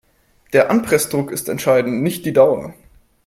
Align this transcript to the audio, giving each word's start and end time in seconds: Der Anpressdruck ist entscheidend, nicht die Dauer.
Der 0.53 0.71
Anpressdruck 0.71 1.29
ist 1.29 1.47
entscheidend, 1.47 2.01
nicht 2.01 2.25
die 2.25 2.33
Dauer. 2.33 2.73